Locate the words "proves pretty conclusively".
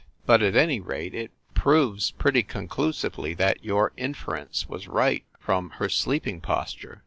1.53-3.35